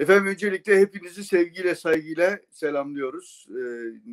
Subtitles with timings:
[0.00, 3.46] Efendim öncelikle hepinizi sevgiyle saygıyla selamlıyoruz.
[3.50, 3.52] Ee,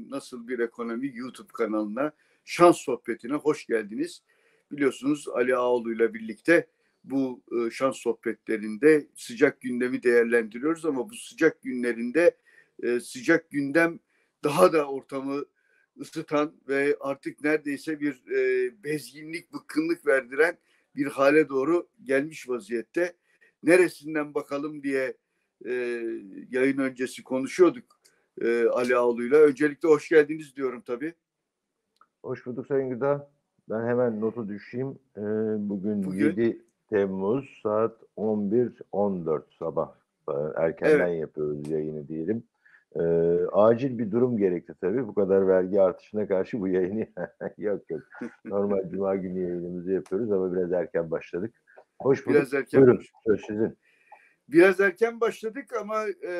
[0.09, 2.11] Nasıl bir ekonomi YouTube kanalına,
[2.45, 4.23] şans sohbetine hoş geldiniz.
[4.71, 6.67] Biliyorsunuz Ali Ağoğlu ile birlikte
[7.03, 12.37] bu e, şans sohbetlerinde sıcak gündemi değerlendiriyoruz ama bu sıcak günlerinde
[12.83, 13.99] e, sıcak gündem
[14.43, 15.45] daha da ortamı
[15.99, 20.57] ısıtan ve artık neredeyse bir e, bezginlik, bıkkınlık verdiren
[20.95, 23.13] bir hale doğru gelmiş vaziyette.
[23.63, 25.17] Neresinden bakalım diye
[25.65, 25.71] e,
[26.51, 27.83] yayın öncesi konuşuyorduk
[28.41, 29.37] e, Ali Ağolu'yla.
[29.37, 31.13] Öncelikle hoş geldiniz diyorum tabii.
[32.23, 33.31] Hoş bulduk Sayın Gıda.
[33.69, 34.87] Ben hemen notu düşeyim.
[35.17, 35.21] Ee,
[35.69, 39.95] bugün, Bugün- 7 Temmuz saat 11.14 sabah.
[40.29, 41.21] Ee, Erkenden Evet.
[41.21, 42.43] yapıyoruz yayını diyelim.
[42.95, 42.99] Ee,
[43.51, 45.07] acil bir durum gerekti tabii.
[45.07, 47.07] Bu kadar vergi artışına karşı bu yayını
[47.57, 48.01] yok yok.
[48.45, 51.53] Normal Cuma günü yayınımızı yapıyoruz ama biraz erken başladık.
[52.01, 52.39] Hoş bulduk.
[52.39, 53.01] Biraz erken Buyurun.
[53.27, 53.77] Söz sizin.
[54.49, 56.31] Biraz erken başladık ama e,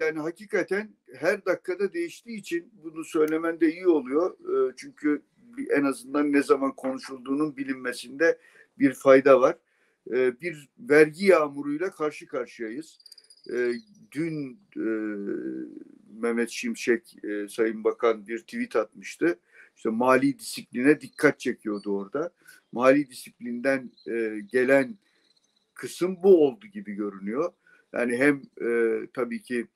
[0.00, 4.32] yani hakikaten her dakikada değiştiği için bunu söylemen de iyi oluyor.
[4.32, 5.22] E, çünkü
[5.70, 8.38] en azından ne zaman konuşulduğunun bilinmesinde
[8.78, 9.56] bir fayda var.
[10.10, 12.98] E, bir vergi yağmuruyla karşı karşıyayız.
[13.52, 13.72] E,
[14.12, 14.86] dün e,
[16.20, 19.38] Mehmet Şimşek e, Sayın Bakan bir tweet atmıştı.
[19.76, 22.32] İşte mali disipline dikkat çekiyordu orada.
[22.72, 24.98] Mali disiplinden e, gelen
[25.78, 27.52] kısım bu oldu gibi görünüyor.
[27.92, 29.66] Yani hem e, tabii ki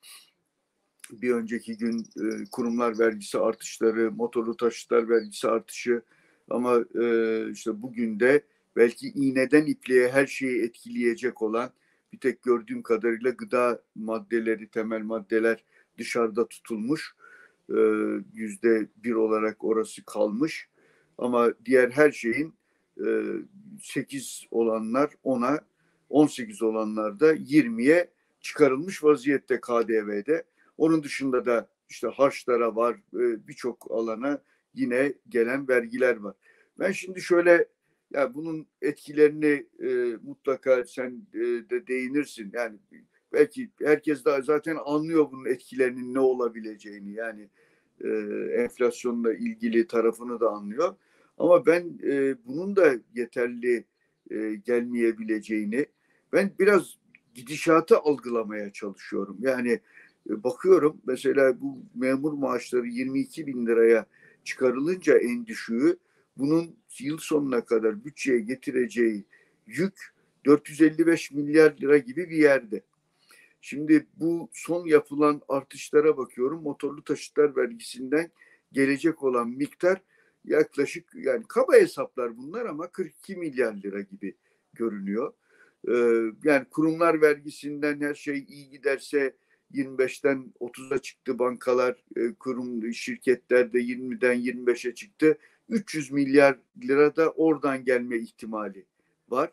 [1.11, 6.01] bir önceki gün e, kurumlar vergisi artışları, motorlu taşıtlar vergisi artışı
[6.49, 8.43] ama e, işte bugün de
[8.75, 11.69] belki iğneden ipliğe her şeyi etkileyecek olan
[12.13, 15.63] bir tek gördüğüm kadarıyla gıda maddeleri, temel maddeler
[15.97, 17.15] dışarıda tutulmuş.
[17.69, 17.79] E,
[18.33, 20.69] Yüzde bir olarak orası kalmış.
[21.17, 22.53] Ama diğer her şeyin
[23.05, 23.07] e,
[23.81, 25.59] 8 olanlar 10'a
[26.13, 28.09] 18 olanlar da 20'ye
[28.41, 30.43] çıkarılmış vaziyette KDV'de.
[30.77, 34.41] Onun dışında da işte harçlara var, e, birçok alana
[34.73, 36.35] yine gelen vergiler var.
[36.79, 37.67] Ben şimdi şöyle
[38.13, 42.51] ya bunun etkilerini e, mutlaka sen e, de değinirsin.
[42.53, 42.77] Yani
[43.33, 47.13] belki herkes de zaten anlıyor bunun etkilerinin ne olabileceğini.
[47.13, 47.49] Yani
[48.03, 48.09] e,
[48.63, 50.95] enflasyonla ilgili tarafını da anlıyor.
[51.37, 53.85] Ama ben e, bunun da yeterli
[54.31, 55.85] e, gelmeyebileceğini
[56.33, 56.97] ben biraz
[57.33, 59.37] gidişatı algılamaya çalışıyorum.
[59.39, 59.79] Yani
[60.29, 64.05] e, bakıyorum mesela bu memur maaşları 22 bin liraya
[64.43, 65.97] çıkarılınca en düşüğü
[66.37, 69.25] bunun yıl sonuna kadar bütçeye getireceği
[69.67, 70.13] yük
[70.45, 72.81] 455 milyar lira gibi bir yerde.
[73.61, 76.63] Şimdi bu son yapılan artışlara bakıyorum.
[76.63, 78.31] Motorlu taşıtlar vergisinden
[78.71, 80.01] gelecek olan miktar
[80.45, 84.35] yaklaşık yani kaba hesaplar bunlar ama 42 milyar lira gibi
[84.73, 85.33] görünüyor.
[85.89, 85.93] Ee,
[86.43, 89.35] yani kurumlar vergisinden her şey iyi giderse
[89.73, 95.37] 25'ten 30'a çıktı bankalar, e, kurum şirketler de 20'den 25'e çıktı.
[95.69, 98.85] 300 milyar lira da oradan gelme ihtimali
[99.29, 99.51] var.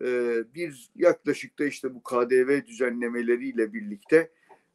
[0.00, 4.16] Ee, bir yaklaşık da işte bu KDV düzenlemeleriyle birlikte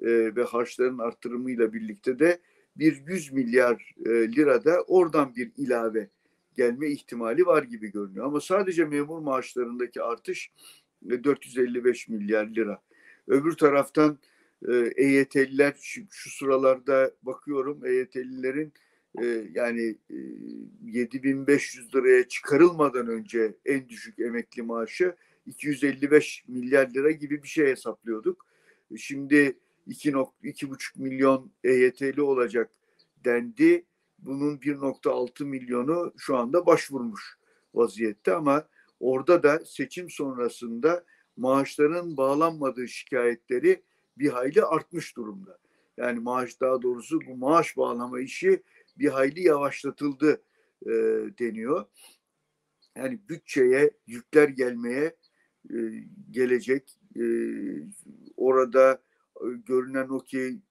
[0.01, 2.39] e, ve harçların artırımıyla birlikte de
[2.75, 6.09] bir 100 milyar e, lira da oradan bir ilave
[6.55, 8.25] gelme ihtimali var gibi görünüyor.
[8.25, 12.81] Ama sadece memur maaşlarındaki artış e, 455 milyar lira.
[13.27, 14.19] Öbür taraftan
[14.67, 18.73] e, EYT'liler şu, şu sıralarda bakıyorum EYT'lilerin
[19.21, 20.15] e, yani e,
[20.85, 25.15] 7500 liraya çıkarılmadan önce en düşük emekli maaşı
[25.45, 28.45] 255 milyar lira gibi bir şey hesaplıyorduk.
[28.97, 29.57] Şimdi
[29.87, 32.71] 2.5 milyon EYT'li olacak
[33.25, 33.85] dendi.
[34.19, 37.37] Bunun 1.6 milyonu şu anda başvurmuş
[37.73, 38.67] vaziyette ama
[38.99, 41.03] orada da seçim sonrasında
[41.37, 43.83] maaşların bağlanmadığı şikayetleri
[44.17, 45.57] bir hayli artmış durumda.
[45.97, 48.63] Yani maaş daha doğrusu bu maaş bağlama işi
[48.97, 50.41] bir hayli yavaşlatıldı
[50.85, 50.91] e,
[51.39, 51.85] deniyor.
[52.95, 55.15] Yani bütçeye yükler gelmeye
[55.73, 55.75] e,
[56.31, 56.99] gelecek.
[57.15, 57.23] E,
[58.37, 59.01] orada
[59.35, 60.61] e, görünen o ki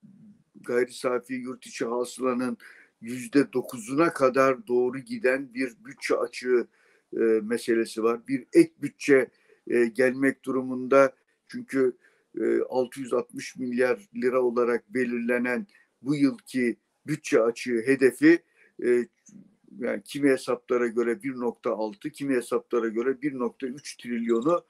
[0.61, 2.59] gayri safi yurt içi hasılanın
[3.01, 6.69] yüzde dokuzuna kadar doğru giden bir bütçe açığı
[7.17, 8.21] e, meselesi var.
[8.29, 9.29] Bir ek bütçe
[9.69, 11.13] e, gelmek durumunda
[11.49, 11.93] çünkü
[12.41, 15.67] e, 660 milyar lira olarak belirlenen
[16.03, 16.77] bu yılki
[17.07, 18.43] bütçe açığı hedefi
[18.85, 19.07] e,
[19.79, 24.65] yani kimi hesaplara göre 1.6, kimi hesaplara göre 1.3 trilyonu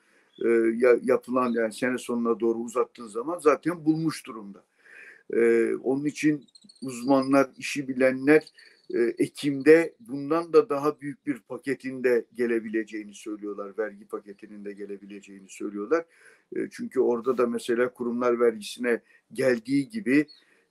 [0.44, 4.64] e, ya- yapılan yani sene sonuna doğru uzattığın zaman zaten bulmuş durumda.
[5.34, 6.46] E, onun için
[6.82, 8.46] uzmanlar, işi bilenler e,
[8.94, 13.79] Ekim'de bundan da daha büyük bir paketinde gelebileceğini söylüyorlar.
[13.79, 16.05] Vergi paketinin de gelebileceğini söylüyorlar.
[16.56, 19.00] E, çünkü orada da mesela kurumlar vergisine
[19.33, 20.27] geldiği gibi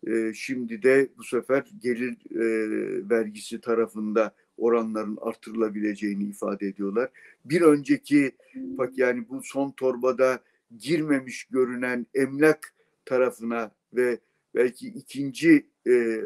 [0.08, 7.10] e, şimdi de bu sefer gelir e, vergisi tarafında oranların artırılabileceğini ifade ediyorlar.
[7.46, 10.40] Bir önceki bak yani bu son torbada
[10.78, 12.74] girmemiş görünen emlak
[13.06, 14.20] tarafına ve
[14.56, 16.22] belki ikinci e,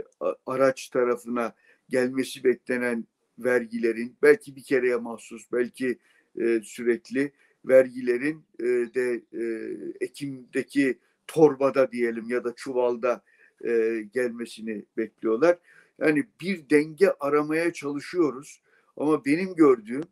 [0.45, 1.53] araç tarafına
[1.89, 3.06] gelmesi beklenen
[3.39, 6.00] vergilerin belki bir kereye mahsus belki
[6.39, 7.31] e, sürekli
[7.65, 9.44] vergilerin e, de e,
[10.01, 13.24] Ekim'deki torbada diyelim ya da çuvalda
[13.65, 15.57] e, gelmesini bekliyorlar.
[16.00, 18.62] Yani bir denge aramaya çalışıyoruz
[18.97, 20.03] ama benim gördüğüm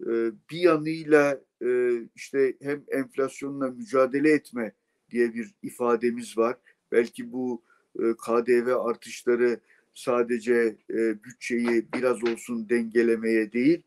[0.00, 0.10] e,
[0.50, 4.72] bir yanıyla e, işte hem enflasyonla mücadele etme
[5.10, 6.56] diye bir ifademiz var.
[6.92, 7.62] Belki bu
[7.98, 9.60] e, KDV artışları
[9.94, 13.82] sadece e, bütçeyi biraz olsun dengelemeye değil,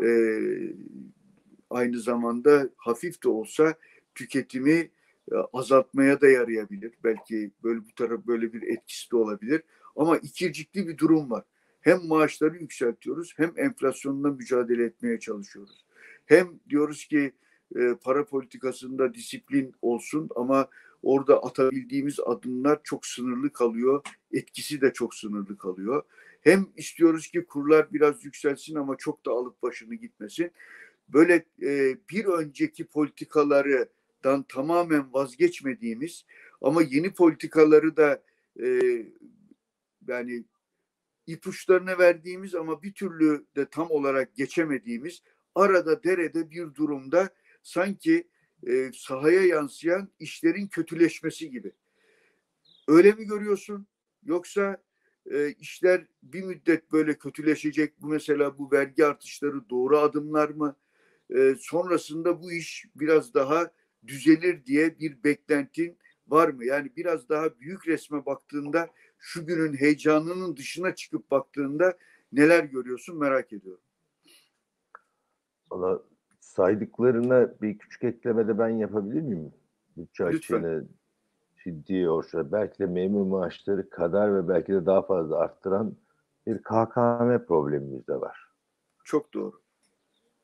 [0.00, 0.08] e,
[1.70, 3.74] aynı zamanda hafif de olsa
[4.14, 4.90] tüketimi
[5.32, 6.92] e, azaltmaya da yarayabilir.
[7.04, 9.62] Belki böyle bu taraf böyle bir etkisi de olabilir.
[9.96, 11.44] Ama ikircikli bir durum var.
[11.80, 15.84] Hem maaşları yükseltiyoruz hem enflasyonla mücadele etmeye çalışıyoruz.
[16.26, 17.32] Hem diyoruz ki
[17.76, 20.68] e, para politikasında disiplin olsun ama
[21.02, 24.06] orada atabildiğimiz adımlar çok sınırlı kalıyor.
[24.32, 26.02] Etkisi de çok sınırlı kalıyor.
[26.40, 30.50] Hem istiyoruz ki kurlar biraz yükselsin ama çok da alıp başını gitmesin.
[31.08, 36.24] Böyle e, bir önceki politikalardan tamamen vazgeçmediğimiz
[36.62, 38.22] ama yeni politikaları da
[38.62, 38.66] e,
[40.08, 40.44] yani
[41.26, 45.22] ipuçlarını verdiğimiz ama bir türlü de tam olarak geçemediğimiz
[45.54, 47.30] arada derede bir durumda
[47.62, 48.28] sanki
[48.66, 51.72] e, sahaya yansıyan işlerin kötüleşmesi gibi.
[52.88, 53.86] Öyle mi görüyorsun?
[54.24, 54.82] Yoksa
[55.30, 58.02] e, işler bir müddet böyle kötüleşecek.
[58.02, 60.76] Bu mesela bu vergi artışları doğru adımlar mı?
[61.30, 63.70] E, sonrasında bu iş biraz daha
[64.06, 65.98] düzelir diye bir beklentin
[66.28, 66.64] var mı?
[66.64, 71.98] Yani biraz daha büyük resme baktığında şu günün heyecanının dışına çıkıp baktığında
[72.32, 73.82] neler görüyorsun merak ediyorum.
[75.70, 76.02] Valla
[76.56, 79.52] saydıklarına bir küçük ekleme de ben yapabilir miyim?
[79.96, 80.84] Bütçe açığını
[81.64, 85.96] ciddi orta, belki de memur maaşları kadar ve belki de daha fazla arttıran
[86.46, 88.48] bir KKM problemimiz de var.
[89.04, 89.60] Çok doğru.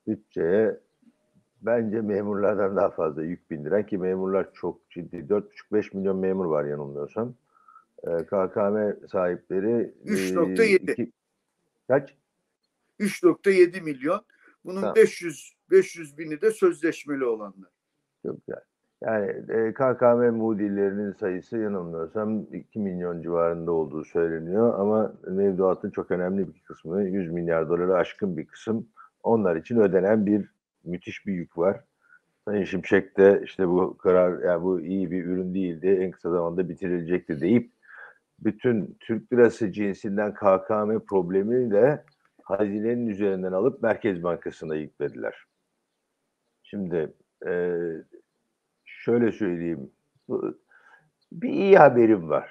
[0.06, 0.80] Bütçeye
[1.62, 5.16] bence memurlardan daha fazla yük bindiren ki memurlar çok ciddi.
[5.16, 7.34] 4,5-5 milyon memur var yanılmıyorsam.
[8.06, 11.10] Ee, KKM sahipleri 3.7 e,
[11.88, 12.14] kaç?
[13.00, 14.24] 3.7 milyon.
[14.64, 14.96] Bunun tamam.
[14.96, 17.70] 500 500 bini de sözleşmeli olanlar.
[18.26, 18.62] Çok güzel.
[19.02, 26.54] Yani e, KKM mudirlerinin sayısı yanılmıyorsam 2 milyon civarında olduğu söyleniyor ama mevduatın çok önemli
[26.54, 28.88] bir kısmı 100 milyar doları aşkın bir kısım
[29.22, 30.48] onlar için ödenen bir
[30.84, 31.80] müthiş bir yük var.
[32.44, 36.68] Sayın Şimşek de işte bu karar yani bu iyi bir ürün değildi en kısa zamanda
[36.68, 37.72] bitirilecekti deyip
[38.38, 42.04] bütün Türk lirası cinsinden KKM problemini de
[42.42, 45.34] hazinenin üzerinden alıp Merkez Bankası'na yüklediler.
[46.72, 47.12] Şimdi
[47.46, 47.52] e,
[48.84, 49.90] şöyle söyleyeyim.
[51.32, 52.50] Bir iyi haberim var.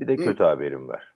[0.00, 0.48] Bir de kötü Hı.
[0.48, 1.14] haberim var.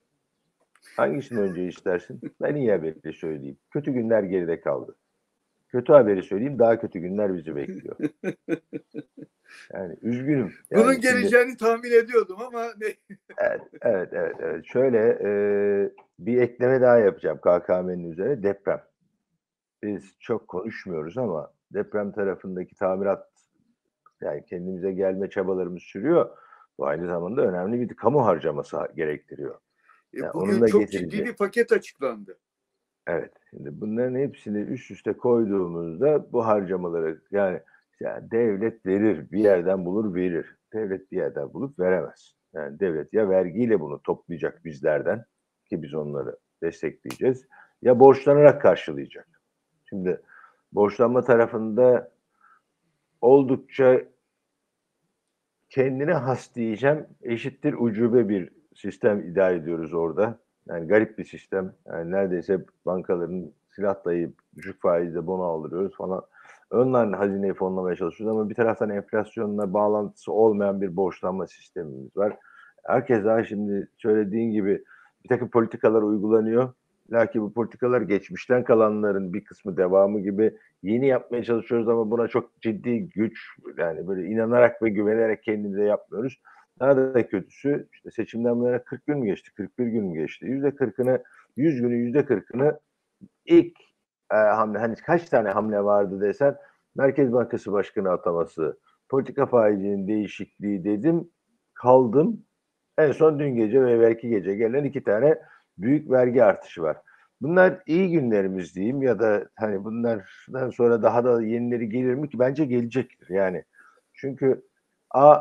[0.95, 2.21] Hangisini önce istersin?
[2.41, 3.57] Ben iyi haberi söyleyeyim.
[3.71, 4.95] Kötü günler geride kaldı.
[5.67, 7.97] Kötü haberi söyleyeyim daha kötü günler bizi bekliyor.
[9.73, 10.53] Yani üzgünüm.
[10.71, 12.87] Yani Bunun geleceğini şimdi, tahmin ediyordum ama ne?
[13.37, 14.65] evet, evet, evet, evet.
[14.65, 15.29] Şöyle e,
[16.19, 18.81] bir ekleme daha yapacağım KKM'nin üzerine deprem.
[19.83, 23.29] Biz çok konuşmuyoruz ama deprem tarafındaki tamirat
[24.21, 26.37] yani kendimize gelme çabalarımız sürüyor.
[26.77, 29.55] Bu aynı zamanda önemli bir kamu harcaması gerektiriyor.
[30.13, 32.37] E, yani bugün çok ciddi bir paket açıklandı.
[33.07, 33.33] Evet.
[33.49, 37.59] Şimdi bunların hepsini üst üste koyduğumuzda bu harcamaları yani,
[37.99, 40.55] yani devlet verir, bir yerden bulur verir.
[40.73, 42.35] Devlet bir yerden bulup veremez.
[42.53, 45.25] Yani devlet ya vergiyle bunu toplayacak bizlerden
[45.69, 47.47] ki biz onları destekleyeceğiz
[47.81, 49.27] ya borçlanarak karşılayacak.
[49.89, 50.21] Şimdi
[50.75, 52.11] borçlanma tarafında
[53.21, 54.01] oldukça
[55.69, 60.39] kendine has diyeceğim eşittir ucube bir sistem idare ediyoruz orada.
[60.67, 61.73] Yani garip bir sistem.
[61.85, 66.21] Yani neredeyse bankaların silah dayayıp düşük faizle bono aldırıyoruz falan.
[66.71, 72.37] Önden hazineyi fonlamaya çalışıyoruz ama bir taraftan enflasyonla bağlantısı olmayan bir borçlanma sistemimiz var.
[72.83, 74.83] Herkes daha şimdi söylediğin gibi
[75.23, 76.73] bir takım politikalar uygulanıyor.
[77.11, 82.61] Lakin bu politikalar geçmişten kalanların bir kısmı devamı gibi yeni yapmaya çalışıyoruz ama buna çok
[82.61, 83.39] ciddi güç
[83.77, 86.41] yani böyle inanarak ve güvenerek kendimize yapmıyoruz.
[86.79, 90.45] Daha da kötüsü işte seçimden bu yana 40 gün mü geçti, 41 gün mü geçti?
[90.45, 91.23] Yüzde 40'ını
[91.57, 92.79] 100 günün yüzde 40'ını
[93.45, 93.77] ilk
[94.31, 96.57] e, hamle hani kaç tane hamle vardı desen
[96.95, 98.79] Merkez Bankası Başkanı ataması,
[99.09, 101.29] politika faizinin değişikliği dedim
[101.73, 102.45] kaldım.
[102.97, 105.39] En son dün gece ve belki gece gelen iki tane
[105.77, 106.97] büyük vergi artışı var.
[107.41, 112.39] Bunlar iyi günlerimiz diyeyim ya da hani bunlardan sonra daha da yenileri gelir mi ki?
[112.39, 113.63] Bence gelecektir yani.
[114.13, 114.61] Çünkü
[115.11, 115.39] a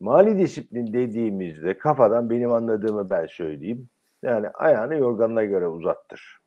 [0.00, 3.88] mali disiplin dediğimizde kafadan benim anladığımı ben söyleyeyim.
[4.22, 6.38] Yani ayağını yorganına göre uzattır.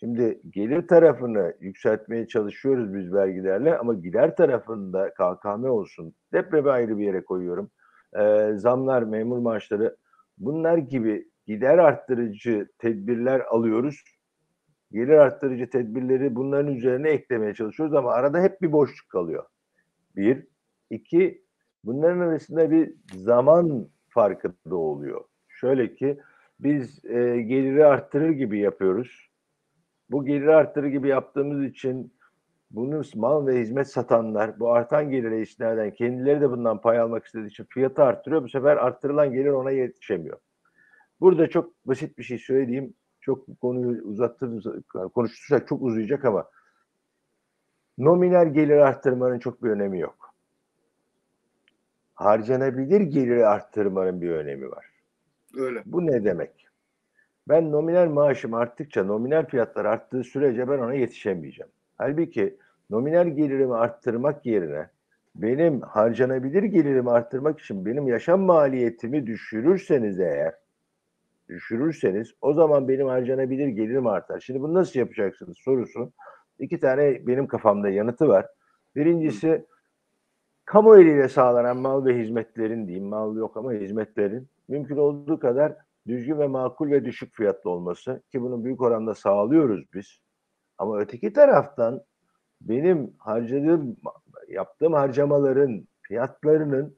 [0.00, 6.14] Şimdi gelir tarafını yükseltmeye çalışıyoruz biz vergilerle ama gider tarafında KKM olsun.
[6.32, 7.70] Depremi ayrı bir yere koyuyorum.
[8.18, 9.96] Ee, zamlar, memur maaşları
[10.38, 14.04] bunlar gibi gider arttırıcı tedbirler alıyoruz.
[14.92, 19.44] Gelir arttırıcı tedbirleri bunların üzerine eklemeye çalışıyoruz ama arada hep bir boşluk kalıyor.
[20.16, 20.46] Bir.
[20.90, 21.44] iki
[21.84, 25.24] bunların arasında bir zaman farkı da oluyor.
[25.48, 26.20] Şöyle ki
[26.60, 29.30] biz e, geliri arttırır gibi yapıyoruz.
[30.10, 32.12] Bu geliri arttırır gibi yaptığımız için
[32.70, 37.46] bunu mal ve hizmet satanlar bu artan gelire işlerden kendileri de bundan pay almak istediği
[37.46, 38.42] için fiyatı arttırıyor.
[38.42, 40.38] Bu sefer arttırılan gelir ona yetişemiyor.
[41.20, 42.94] Burada çok basit bir şey söyleyeyim.
[43.20, 44.66] Çok bu konuyu uzattığımız,
[45.14, 46.50] konuştursak çok uzayacak ama
[47.98, 50.34] nominal gelir arttırmanın çok bir önemi yok.
[52.14, 54.86] Harcanabilir geliri arttırmanın bir önemi var.
[55.56, 55.82] Öyle.
[55.86, 56.68] Bu ne demek?
[57.48, 61.72] Ben nominal maaşım arttıkça, nominal fiyatlar arttığı sürece ben ona yetişemeyeceğim.
[61.98, 62.56] Halbuki
[62.90, 64.88] nominal gelirimi arttırmak yerine
[65.34, 70.54] benim harcanabilir gelirimi arttırmak için benim yaşam maliyetimi düşürürseniz eğer
[71.48, 74.40] düşürürseniz o zaman benim harcanabilir gelirim artar.
[74.40, 76.12] Şimdi bunu nasıl yapacaksınız sorusu.
[76.58, 78.46] İki tane benim kafamda yanıtı var.
[78.96, 79.66] Birincisi
[80.64, 85.76] kamu eliyle sağlanan mal ve hizmetlerin diyeyim mal yok ama hizmetlerin mümkün olduğu kadar
[86.06, 90.18] düzgün ve makul ve düşük fiyatlı olması ki bunu büyük oranda sağlıyoruz biz.
[90.78, 92.02] Ama öteki taraftan
[92.60, 93.96] benim harcadığım
[94.48, 96.96] yaptığım harcamaların fiyatlarının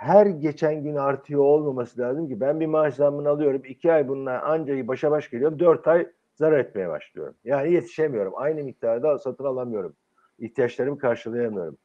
[0.00, 3.62] her geçen gün artıyor olmaması lazım ki ben bir maaş zammını alıyorum.
[3.64, 5.58] iki ay bununla ancak başa baş geliyorum.
[5.58, 7.34] Dört ay zarar etmeye başlıyorum.
[7.44, 8.32] Yani yetişemiyorum.
[8.36, 9.96] Aynı miktarda satın alamıyorum.
[10.38, 11.76] İhtiyaçlarımı karşılayamıyorum.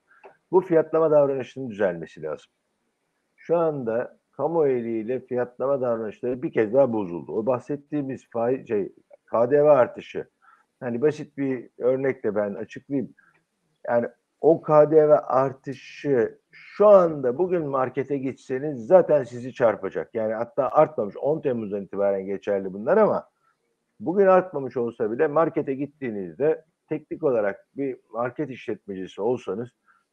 [0.51, 2.51] Bu fiyatlama davranışının düzelmesi lazım.
[3.35, 7.31] Şu anda kamu eliyle fiyatlama davranışları bir kez daha bozuldu.
[7.31, 8.93] O bahsettiğimiz faiz, şey,
[9.25, 10.29] KDV artışı.
[10.79, 13.13] Hani basit bir örnekle ben açıklayayım.
[13.87, 14.07] Yani
[14.41, 20.15] o KDV artışı şu anda bugün markete gitseniz zaten sizi çarpacak.
[20.15, 23.29] Yani hatta artmamış 10 Temmuz'dan itibaren geçerli bunlar ama
[23.99, 29.69] bugün artmamış olsa bile markete gittiğinizde teknik olarak bir market işletmecisi olsanız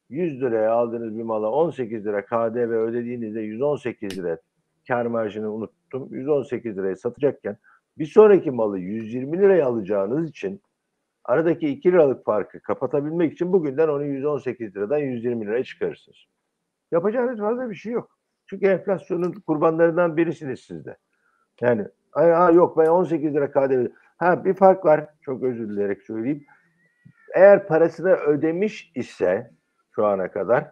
[0.09, 4.37] 100 liraya aldığınız bir mala 18 lira KDV ödediğinizde 118 lira
[4.87, 6.07] kar marjını unuttum.
[6.11, 7.57] 118 liraya satacakken
[7.97, 10.61] bir sonraki malı 120 liraya alacağınız için
[11.25, 16.32] aradaki 2 liralık farkı kapatabilmek için bugünden onu 118 liradan 120 liraya çıkarırsınız.
[16.93, 18.17] Yapacağınız fazla bir şey yok.
[18.49, 20.97] Çünkü enflasyonun kurbanlarından birisiniz siz de.
[21.61, 23.85] Yani ha, yok ben 18 lira KDV.
[24.17, 25.05] Ha bir fark var.
[25.21, 26.45] Çok özür dileyerek söyleyeyim.
[27.35, 29.51] Eğer parasını ödemiş ise
[29.95, 30.71] şu ana kadar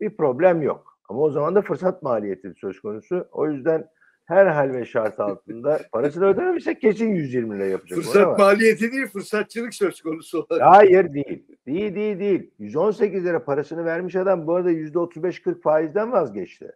[0.00, 0.98] bir problem yok.
[1.08, 3.28] Ama o zaman da fırsat maliyeti söz konusu.
[3.32, 3.88] O yüzden
[4.24, 7.98] her hal ve şart altında parasını ödememişsek kesin 120 lira yapacak.
[7.98, 10.76] Fırsat maliyeti değil, fırsatçılık söz konusu olarak.
[10.76, 11.49] Hayır değil.
[11.70, 12.50] Değil değil değil.
[12.58, 16.72] 118 lira parasını vermiş adam bu arada %35-40 faizden vazgeçti.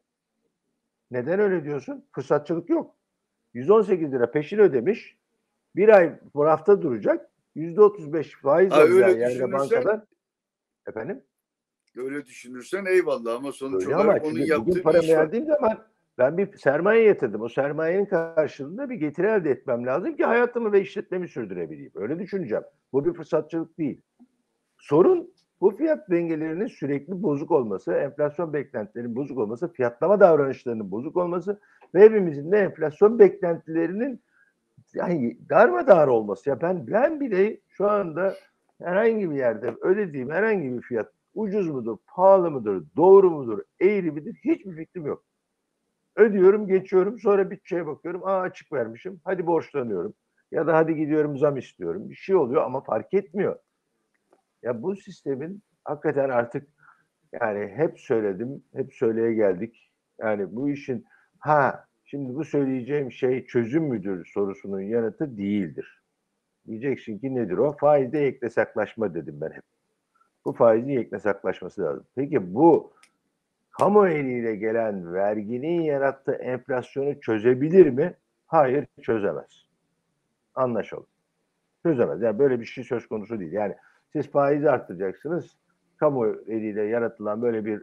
[1.10, 2.04] Neden öyle diyorsun?
[2.12, 2.94] Fırsatçılık yok.
[3.54, 5.16] 118 lira peşin ödemiş.
[5.76, 7.30] Bir ay bu hafta duracak.
[7.56, 10.06] %35 faiz alacağı yerde düşünürsen- bankada.
[10.88, 11.24] Efendim?
[11.96, 15.46] Öyle düşünürsen eyvallah ama sonuç Öyle ama olarak onun şimdi yaptığı bugün para iş verdiğim
[15.46, 15.78] zaman
[16.18, 17.40] ben bir sermaye yatırdım.
[17.40, 21.92] O sermayenin karşılığında bir getiri elde etmem lazım ki hayatımı ve işletmemi sürdürebileyim.
[21.94, 22.64] Öyle düşüneceğim.
[22.92, 24.00] Bu bir fırsatçılık değil.
[24.84, 31.60] Sorun bu fiyat dengelerinin sürekli bozuk olması, enflasyon beklentilerinin bozuk olması, fiyatlama davranışlarının bozuk olması
[31.94, 34.22] ve hepimizin de enflasyon beklentilerinin
[34.94, 36.50] yani darmadağır olması.
[36.50, 38.34] Ya ben ben bile şu anda
[38.82, 44.34] herhangi bir yerde ödediğim herhangi bir fiyat ucuz mudur, pahalı mıdır, doğru mudur, eğri midir
[44.44, 45.24] hiçbir fikrim yok.
[46.16, 50.14] Ödüyorum, geçiyorum, sonra bütçeye bakıyorum, aa açık vermişim, hadi borçlanıyorum.
[50.52, 52.10] Ya da hadi gidiyorum zam istiyorum.
[52.10, 53.56] Bir şey oluyor ama fark etmiyor.
[54.64, 56.68] Ya bu sistemin hakikaten artık
[57.40, 59.90] yani hep söyledim, hep söyleye geldik.
[60.18, 61.04] Yani bu işin
[61.38, 66.02] ha şimdi bu söyleyeceğim şey çözüm müdür sorusunun yanıtı değildir.
[66.66, 67.76] Diyeceksin ki nedir o?
[67.76, 69.62] Faizde yeknesaklaşma dedim ben hep.
[70.44, 72.06] Bu faizin yeknesaklaşması lazım.
[72.14, 72.92] Peki bu
[73.70, 78.14] kamu eliyle gelen verginin yarattığı enflasyonu çözebilir mi?
[78.46, 79.66] Hayır çözemez.
[80.54, 81.06] Anlaşalım.
[81.82, 82.22] Çözemez.
[82.22, 83.52] Yani böyle bir şey söz konusu değil.
[83.52, 83.74] Yani
[84.14, 85.56] siz faizi arttıracaksınız.
[85.96, 87.82] Kamu eliyle yaratılan böyle bir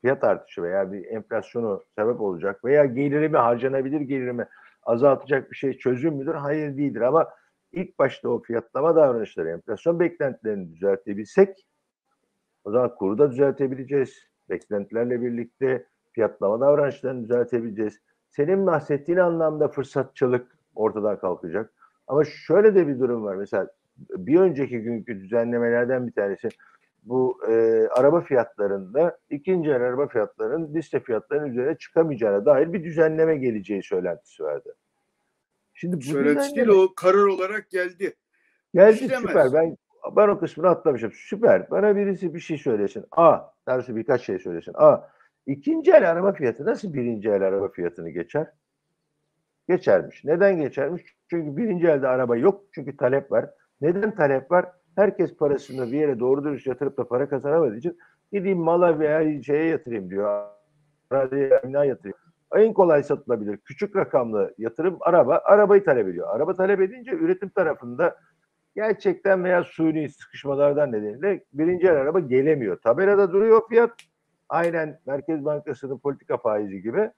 [0.00, 4.48] fiyat artışı veya bir enflasyonu sebep olacak veya gelirimi harcanabilir gelirimi
[4.82, 6.34] azaltacak bir şey çözüm müdür?
[6.34, 7.28] Hayır değildir ama
[7.72, 11.66] ilk başta o fiyatlama davranışları, enflasyon beklentilerini düzeltebilsek
[12.64, 14.28] o zaman kuru da düzeltebileceğiz.
[14.50, 18.00] Beklentilerle birlikte fiyatlama davranışlarını düzeltebileceğiz.
[18.30, 21.72] Senin bahsettiğin anlamda fırsatçılık ortadan kalkacak.
[22.06, 23.36] Ama şöyle de bir durum var.
[23.36, 26.48] Mesela bir önceki günkü düzenlemelerden bir tanesi
[27.02, 27.52] bu e,
[27.88, 34.42] araba fiyatlarında ikinci el araba fiyatlarının liste fiyatlarının üzerine çıkamayacağına dair bir düzenleme geleceği söylentisi
[34.42, 34.76] vardı.
[35.74, 38.14] Şimdi bu Söylentisi değil o karar olarak geldi.
[38.74, 39.20] Geldi İşlemez.
[39.20, 39.52] süper.
[39.52, 39.76] Ben
[40.16, 41.12] ben o kısmını atlamışım.
[41.12, 41.70] Süper.
[41.70, 43.04] Bana birisi bir şey söylesin.
[43.10, 43.40] A.
[43.68, 44.72] Dersi birkaç şey söylesin.
[44.74, 45.08] A.
[45.46, 48.46] İkinci el araba fiyatı nasıl birinci el araba fiyatını geçer?
[49.68, 50.24] Geçermiş.
[50.24, 51.02] Neden geçermiş?
[51.30, 52.64] Çünkü birinci elde araba yok.
[52.72, 53.50] Çünkü talep var.
[53.80, 54.66] Neden talep var?
[54.96, 57.98] Herkes parasını bir yere doğru dürüst yatırıp da para kazanamadığı için
[58.32, 60.46] gideyim mala veya şeye yatırayım diyor.
[61.10, 62.18] Araziye emlak yatırayım.
[62.54, 63.56] En kolay satılabilir.
[63.56, 65.40] Küçük rakamlı yatırım araba.
[65.44, 66.28] Arabayı talep ediyor.
[66.30, 68.16] Araba talep edince üretim tarafında
[68.76, 72.76] gerçekten veya suni sıkışmalardan nedeniyle birinci el araba gelemiyor.
[72.76, 73.90] Tabelada duruyor fiyat.
[74.48, 77.10] Aynen Merkez Bankası'nın politika faizi gibi.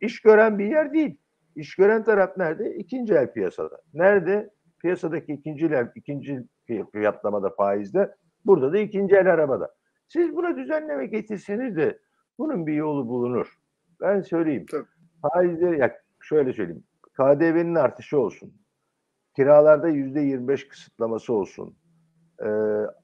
[0.00, 1.16] İş gören bir yer değil.
[1.56, 2.74] İş gören taraf nerede?
[2.74, 3.80] İkinci el piyasada.
[3.94, 4.50] Nerede?
[4.82, 8.14] Piyasadaki ikinci el, ikinci fi- fiyatlamada faizde.
[8.44, 9.74] Burada da ikinci el arabada.
[10.08, 11.98] Siz buna düzenleme getirseniz de
[12.38, 13.58] bunun bir yolu bulunur.
[14.00, 14.66] Ben söyleyeyim.
[14.70, 14.86] Tabii.
[15.22, 16.84] Faizleri, ya şöyle söyleyeyim.
[17.12, 18.54] KDV'nin artışı olsun.
[19.36, 21.76] Kiralarda yüzde 25 kısıtlaması olsun.
[22.44, 22.46] Ee,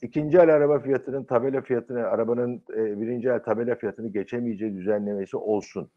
[0.03, 5.91] ikinci el araba fiyatının tabela fiyatını, arabanın e, birinci el tabela fiyatını geçemeyeceği düzenlemesi olsun.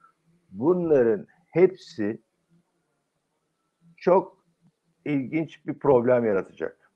[0.51, 2.21] Bunların hepsi
[3.97, 4.40] çok
[5.05, 6.91] ilginç bir problem yaratacak.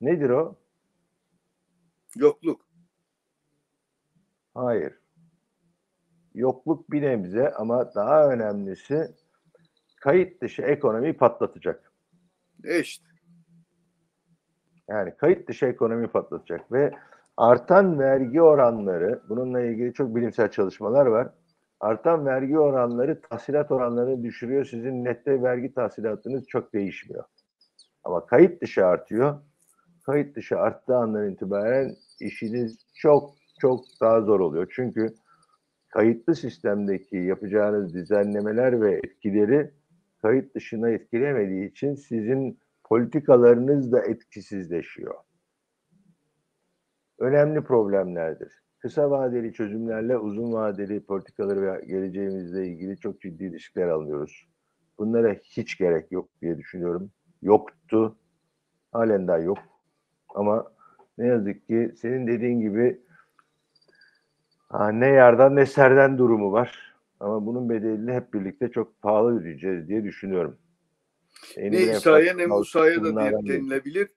[0.00, 0.56] Nedir o?
[2.16, 2.66] Yokluk.
[4.54, 4.98] Hayır.
[6.34, 9.14] Yokluk bir nebze ama daha önemlisi
[10.00, 11.92] kayıt dışı ekonomiyi patlatacak.
[12.64, 13.06] İşte.
[14.88, 16.92] Yani kayıt dışı ekonomi patlatacak ve
[17.36, 21.28] artan vergi oranları, bununla ilgili çok bilimsel çalışmalar var.
[21.80, 24.64] Artan vergi oranları tahsilat oranlarını düşürüyor.
[24.64, 27.24] Sizin nette vergi tahsilatınız çok değişmiyor.
[28.04, 29.38] Ama kayıt dışı artıyor.
[30.06, 34.72] Kayıt dışı arttığı andan itibaren işiniz çok çok daha zor oluyor.
[34.74, 35.14] Çünkü
[35.88, 39.70] kayıtlı sistemdeki yapacağınız düzenlemeler ve etkileri
[40.22, 45.14] kayıt dışına etkilemediği için sizin politikalarınız da etkisizleşiyor.
[47.18, 48.62] Önemli problemlerdir.
[48.78, 54.48] Kısa vadeli çözümlerle uzun vadeli politikaları ve geleceğimizle ilgili çok ciddi riskler alıyoruz.
[54.98, 57.10] Bunlara hiç gerek yok diye düşünüyorum.
[57.42, 58.16] Yoktu.
[58.92, 59.58] Halen daha yok.
[60.34, 60.72] Ama
[61.18, 63.00] ne yazık ki senin dediğin gibi
[64.68, 66.94] ha, ne yardan ne serden durumu var.
[67.20, 70.58] Ama bunun bedelini hep birlikte çok pahalı ödeyeceğiz diye düşünüyorum.
[71.56, 73.48] Yeni Ne İsa'ya ne Musa'ya da biri.
[73.48, 74.08] denilebilir.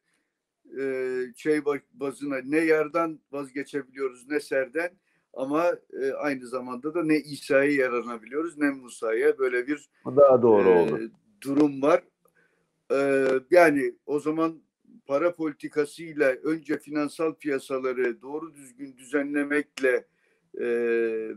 [0.80, 4.90] Ee, şey ba- bazına ne yerden vazgeçebiliyoruz ne serden
[5.34, 5.66] ama
[6.02, 10.72] e, aynı zamanda da ne İsa'ya yaranabiliyoruz ne Musa'ya böyle bir Bu daha doğru e,
[10.82, 11.00] oldu.
[11.42, 12.04] durum var.
[12.92, 14.62] Ee, yani o zaman
[15.06, 20.08] para politikasıyla önce finansal piyasaları doğru düzgün düzenlemekle
[20.60, 20.68] e,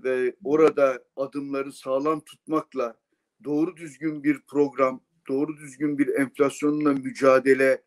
[0.05, 2.97] ve orada adımları sağlam tutmakla
[3.45, 7.83] doğru düzgün bir program, doğru düzgün bir enflasyonla mücadele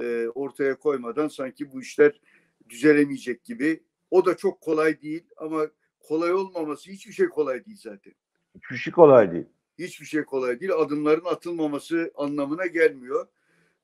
[0.00, 2.20] e, ortaya koymadan sanki bu işler
[2.68, 3.82] düzelemeyecek gibi.
[4.10, 5.66] O da çok kolay değil ama
[6.00, 8.12] kolay olmaması hiçbir şey kolay değil zaten
[8.54, 9.46] Hiçbir şey kolay değil.
[9.78, 10.72] Hiçbir şey kolay değil.
[10.72, 13.26] Adımların atılmaması anlamına gelmiyor.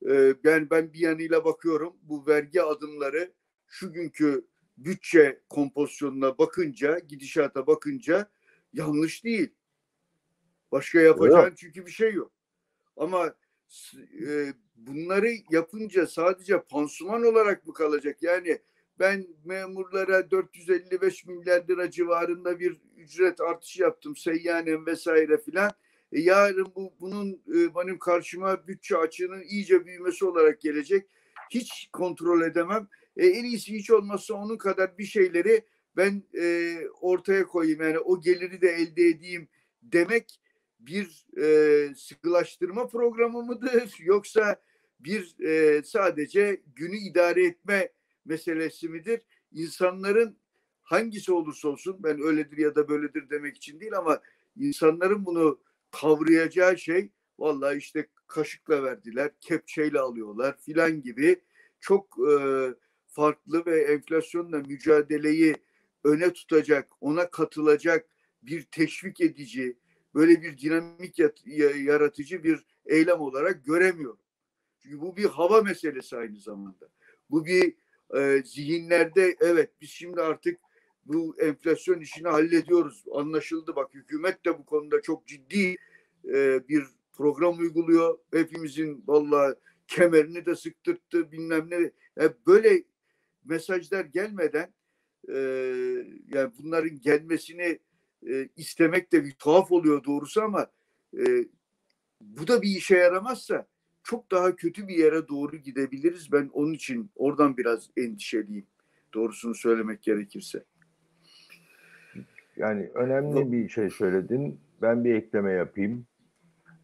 [0.05, 3.33] Ee, ben ben bir yanıyla bakıyorum bu vergi adımları
[3.67, 8.29] şu günkü bütçe kompozisyonuna bakınca, gidişata bakınca
[8.73, 9.49] yanlış değil.
[10.71, 12.31] Başka yapacağın çünkü bir şey yok.
[12.97, 13.35] Ama
[14.27, 18.23] e, bunları yapınca sadece pansuman olarak mı kalacak?
[18.23, 18.59] Yani
[18.99, 24.15] ben memurlara 455 milyar lira civarında bir ücret artışı yaptım.
[24.15, 25.71] Seyyanen vesaire filan.
[26.13, 31.07] E, yarın bu bunun e, benim karşıma bütçe açığının iyice büyümesi olarak gelecek.
[31.49, 32.87] Hiç kontrol edemem.
[33.17, 35.65] E, en iyisi hiç olmazsa onun kadar bir şeyleri
[35.97, 37.81] ben e, ortaya koyayım.
[37.81, 39.47] Yani o geliri de elde edeyim
[39.81, 40.39] demek
[40.79, 43.95] bir e, sıkılaştırma programı mıdır?
[43.99, 44.61] Yoksa
[44.99, 47.89] bir e, sadece günü idare etme
[48.25, 49.21] meselesi midir?
[49.51, 50.37] İnsanların
[50.81, 54.21] hangisi olursa olsun ben öyledir ya da böyledir demek için değil ama
[54.55, 55.59] insanların bunu
[56.01, 61.41] kavrayacağı şey vallahi işte kaşıkla verdiler, kepçeyle alıyorlar filan gibi
[61.79, 62.35] çok e,
[63.07, 65.55] farklı ve enflasyonla mücadeleyi
[66.03, 68.05] öne tutacak, ona katılacak
[68.41, 69.77] bir teşvik edici,
[70.15, 71.19] böyle bir dinamik
[71.85, 74.19] yaratıcı bir eylem olarak göremiyorum.
[74.79, 76.89] Çünkü bu bir hava meselesi aynı zamanda.
[77.29, 77.75] Bu bir
[78.15, 80.59] e, zihinlerde evet biz şimdi artık
[81.05, 83.03] bu enflasyon işini hallediyoruz.
[83.13, 85.77] Anlaşıldı bak hükümet de bu konuda çok ciddi
[86.25, 88.17] e, bir program uyguluyor.
[88.31, 89.55] Hepimizin vallahi
[89.87, 91.91] kemerini de sıktırttı bilmem ne.
[92.19, 92.83] Yani böyle
[93.45, 94.73] mesajlar gelmeden
[95.29, 95.37] e,
[96.27, 97.79] yani bunların gelmesini
[98.27, 100.67] e, istemek de bir tuhaf oluyor doğrusu ama
[101.17, 101.45] e,
[102.21, 103.67] bu da bir işe yaramazsa
[104.03, 106.31] çok daha kötü bir yere doğru gidebiliriz.
[106.31, 108.67] Ben onun için oradan biraz endişeliyim.
[109.13, 110.63] Doğrusunu söylemek gerekirse.
[112.57, 114.59] Yani önemli bir şey söyledin.
[114.81, 116.05] Ben bir ekleme yapayım.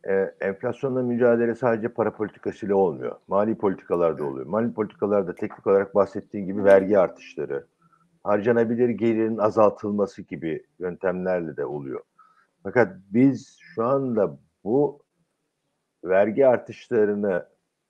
[0.07, 3.15] Ee, enflasyonla mücadele sadece para politikasıyla olmuyor.
[3.27, 4.45] Mali politikalarda oluyor.
[4.45, 7.67] Mali politikalarda teknik olarak bahsettiğin gibi vergi artışları,
[8.23, 12.01] harcanabilir gelirin azaltılması gibi yöntemlerle de oluyor.
[12.63, 14.99] Fakat biz şu anda bu
[16.03, 17.45] vergi artışlarını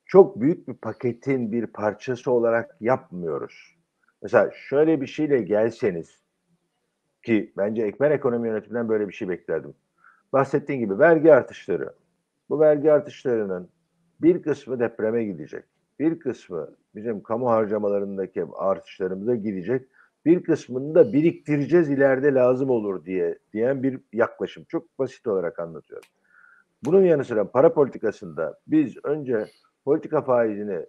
[0.05, 3.77] çok büyük bir paketin bir parçası olarak yapmıyoruz.
[4.21, 6.28] Mesela şöyle bir şeyle gelseniz
[7.23, 9.73] ki bence ekber ekonomi yönetiminden böyle bir şey beklerdim.
[10.33, 11.93] Bahsettiğin gibi vergi artışları.
[12.49, 13.69] Bu vergi artışlarının
[14.21, 15.63] bir kısmı depreme gidecek.
[15.99, 19.87] Bir kısmı bizim kamu harcamalarındaki artışlarımıza gidecek.
[20.25, 24.63] Bir kısmını da biriktireceğiz ileride lazım olur diye diyen bir yaklaşım.
[24.63, 26.09] Çok basit olarak anlatıyorum.
[26.85, 29.47] Bunun yanı sıra para politikasında biz önce
[29.85, 30.85] politika faizini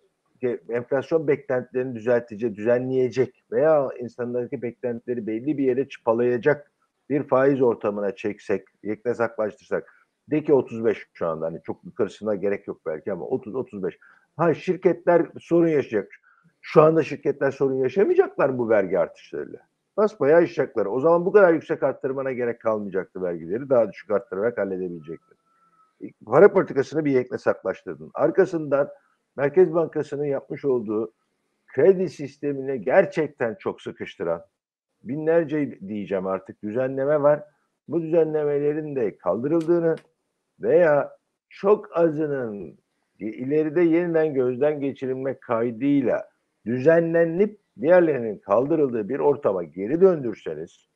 [0.69, 6.71] enflasyon beklentilerini düzeltecek, düzenleyecek veya insanlardaki beklentileri belli bir yere çıpalayacak
[7.11, 10.01] bir faiz ortamına çeksek, yeknesaklaştırsak
[10.31, 13.99] de ki 35 şu anda hani çok yukarısına gerek yok belki ama 30 35.
[14.37, 16.13] Ha şirketler sorun yaşayacak.
[16.61, 19.59] Şu anda şirketler sorun yaşamayacaklar bu vergi artışlarıyla.
[19.97, 20.87] Basbayağı yaşayacaklar.
[20.87, 23.71] O zaman bu kadar yüksek arttırmana gerek kalmayacaktı vergileri.
[23.71, 25.39] Daha düşük arttırarak halledebilecektir.
[26.27, 28.11] Para politikasını bir yeknesaklaştırdın.
[28.15, 28.89] Arkasından
[29.37, 31.13] Merkez Bankası'nın yapmış olduğu
[31.67, 34.45] kredi sistemine gerçekten çok sıkıştıran
[35.03, 37.45] binlerce diyeceğim artık düzenleme var.
[37.89, 39.97] Bu düzenlemelerin de kaldırıldığını
[40.61, 41.17] veya
[41.49, 42.79] çok azının
[43.19, 46.29] ileride yeniden gözden geçirilmek kaydıyla
[46.67, 50.89] düzenlenip diğerlerinin kaldırıldığı bir ortama geri döndürseniz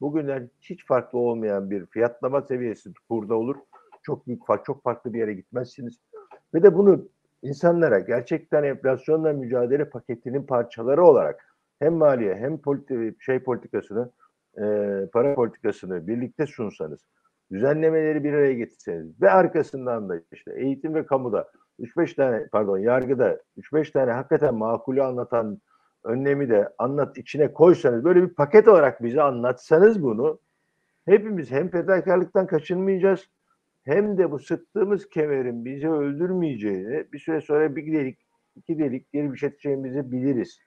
[0.00, 3.56] bugünden hiç farklı olmayan bir fiyatlama seviyesi kurda olur.
[4.02, 6.00] Çok büyük çok farklı bir yere gitmezsiniz.
[6.54, 7.08] Ve de bunu
[7.46, 14.10] insanlara gerçekten enflasyonla mücadele paketinin parçaları olarak hem maliye hem politi şey politikasını
[14.58, 14.62] e,
[15.12, 17.00] para politikasını birlikte sunsanız
[17.52, 21.48] düzenlemeleri bir araya getirseniz ve arkasından da işte eğitim ve kamuda
[21.80, 25.60] 3-5 tane pardon yargıda 3-5 tane hakikaten makulü anlatan
[26.04, 30.38] önlemi de anlat içine koysanız böyle bir paket olarak bize anlatsanız bunu
[31.04, 33.28] hepimiz hem fedakarlıktan kaçınmayacağız
[33.86, 38.18] hem de bu sıktığımız kemerin bizi öldürmeyeceğini bir süre sonra bir delik
[38.56, 40.58] iki delik geri bir şey biliriz.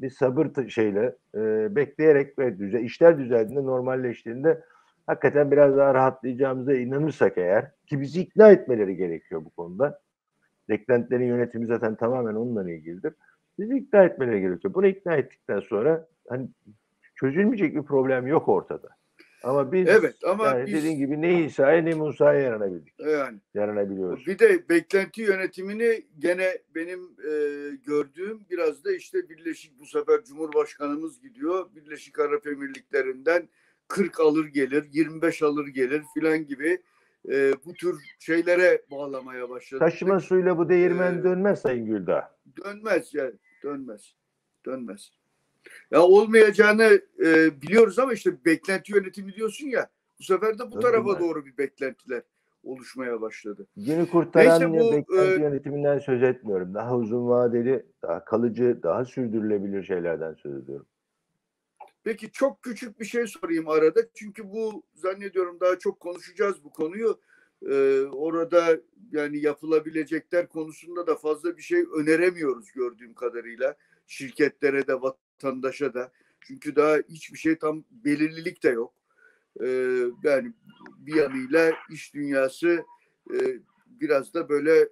[0.00, 1.40] Bir sabır şeyle e,
[1.76, 4.64] bekleyerek ve düze, işler düzeldiğinde normalleştiğinde
[5.06, 10.00] hakikaten biraz daha rahatlayacağımıza inanırsak eğer ki bizi ikna etmeleri gerekiyor bu konuda.
[10.68, 13.14] Beklentilerin yönetimi zaten tamamen onunla ilgilidir.
[13.58, 14.74] Bizi ikna etmeleri gerekiyor.
[14.74, 16.48] Bunu ikna ettikten sonra hani
[17.14, 18.88] çözülmeyecek bir problem yok ortada.
[19.44, 22.94] Ama biz evet, ama yani biz, dediğin gibi ne İsa'ya ne Musa'ya yaranabildik.
[22.98, 23.38] Yani.
[23.54, 24.26] Yaranabiliyoruz.
[24.26, 27.32] Bir de beklenti yönetimini gene benim e,
[27.86, 31.66] gördüğüm biraz da işte Birleşik bu sefer Cumhurbaşkanımız gidiyor.
[31.76, 33.48] Birleşik Arap Emirlikleri'nden
[33.88, 36.78] 40 alır gelir, 25 alır gelir filan gibi
[37.28, 39.78] e, bu tür şeylere bağlamaya başladı.
[39.78, 42.36] Taşıma suyla bu değirmen Ee, dönmez Sayın Güldağ.
[42.64, 44.14] Dönmez yani, dönmez.
[44.66, 45.10] Dönmez.
[45.90, 49.90] Ya olmayacağını e, biliyoruz ama işte beklenti yönetimi diyorsun ya.
[50.18, 51.20] Bu sefer de bu tarafa Dönmez.
[51.20, 52.22] doğru bir beklentiler
[52.62, 53.66] oluşmaya başladı.
[53.76, 56.74] Günü kurtaran Neyse bu, beklenti e, yönetiminden söz etmiyorum.
[56.74, 60.86] Daha uzun vadeli, daha kalıcı, daha sürdürülebilir şeylerden söz ediyorum.
[62.04, 64.00] Peki çok küçük bir şey sorayım arada.
[64.14, 67.20] Çünkü bu zannediyorum daha çok konuşacağız bu konuyu.
[67.70, 68.80] Ee, orada
[69.12, 73.76] yani yapılabilecekler konusunda da fazla bir şey öneremiyoruz gördüğüm kadarıyla.
[74.06, 75.02] Şirketlere de
[75.34, 76.12] vatandaşa da.
[76.40, 78.94] Çünkü daha hiçbir şey tam belirlilik de yok.
[79.60, 80.52] Ee, yani
[80.98, 82.84] bir yanıyla iş dünyası
[83.34, 84.88] e, biraz da böyle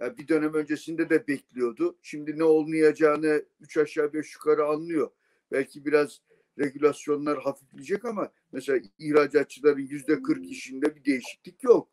[0.00, 1.98] yani bir dönem öncesinde de bekliyordu.
[2.02, 5.10] Şimdi ne olmayacağını üç aşağı beş yukarı anlıyor.
[5.52, 6.20] Belki biraz
[6.58, 11.88] regülasyonlar hafifleyecek ama mesela ihracatçıların yüzde 40 işinde bir değişiklik yok.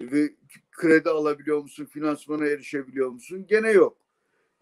[0.00, 0.30] ve
[0.72, 3.46] kredi alabiliyor musun, finansmana erişebiliyor musun?
[3.48, 3.99] Gene yok.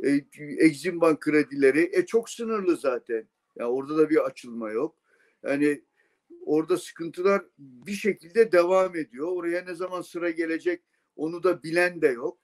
[0.02, 0.20] E,
[0.58, 3.28] Exim Bank kredileri e, çok sınırlı zaten.
[3.56, 4.96] Yani orada da bir açılma yok.
[5.42, 5.82] Yani
[6.46, 9.28] orada sıkıntılar bir şekilde devam ediyor.
[9.32, 10.82] Oraya ne zaman sıra gelecek
[11.16, 12.38] onu da bilen de yok.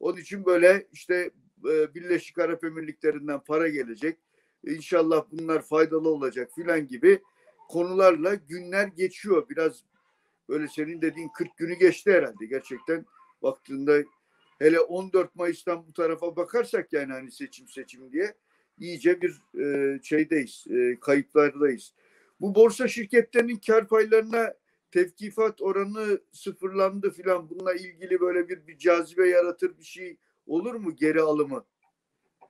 [0.00, 1.30] Onun için böyle işte
[1.70, 4.18] e, Birleşik Arap Emirlikleri'nden para gelecek.
[4.64, 7.22] İnşallah bunlar faydalı olacak filan gibi
[7.68, 9.48] konularla günler geçiyor.
[9.48, 9.84] Biraz
[10.48, 13.06] böyle senin dediğin 40 günü geçti herhalde gerçekten
[13.42, 14.02] baktığında
[14.58, 18.34] hele 14 Mayıs'tan bu tarafa bakarsak yani hani seçim seçim diye
[18.78, 21.92] iyice bir e, şeydeyiz, e, kayıplardayız.
[22.40, 24.54] Bu borsa şirketlerinin kar paylarına
[24.90, 30.16] tevkifat oranı sıfırlandı filan bununla ilgili böyle bir, bir cazibe yaratır bir şey
[30.46, 31.64] olur mu geri alımı?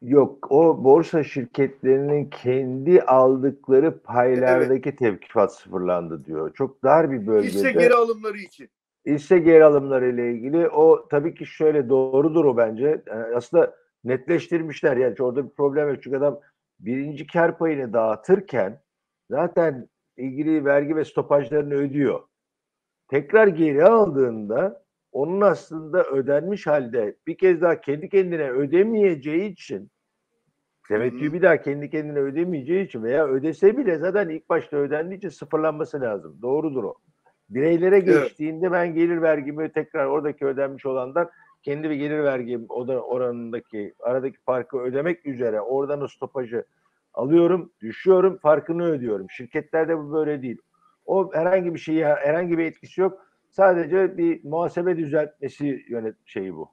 [0.03, 4.99] Yok o borsa şirketlerinin kendi aldıkları paylardaki evet.
[4.99, 6.55] tevkifat sıfırlandı diyor.
[6.55, 7.53] Çok dar bir bölgede.
[7.53, 8.69] Hisse geri alımları için.
[9.07, 13.03] Hisse geri alımları ile ilgili o tabii ki şöyle doğrudur o bence.
[13.07, 16.03] Yani aslında netleştirmişler yani orada bir problem yok.
[16.03, 16.41] Çünkü adam
[16.81, 18.83] birinci kar payını dağıtırken
[19.31, 22.21] zaten ilgili vergi ve stopajlarını ödüyor.
[23.09, 29.91] Tekrar geri aldığında onun aslında ödenmiş halde bir kez daha kendi kendine ödemeyeceği için
[30.89, 35.29] temettüyü bir daha kendi kendine ödemeyeceği için veya ödese bile zaten ilk başta ödendiği için
[35.29, 36.39] sıfırlanması lazım.
[36.43, 36.95] Doğrudur o.
[37.49, 41.31] Bireylere geçtiğinde ben gelir vergimi tekrar oradaki ödenmiş olandan
[41.63, 46.65] kendi ve gelir vergim oranındaki aradaki farkı ödemek üzere oradan o stopajı
[47.15, 49.31] alıyorum, düşüyorum, farkını ödüyorum.
[49.31, 50.59] Şirketlerde bu böyle değil.
[51.07, 53.27] O herhangi bir şeyi herhangi bir etkisi yok.
[53.51, 56.71] Sadece bir muhasebe düzeltmesi yönet şeyi bu.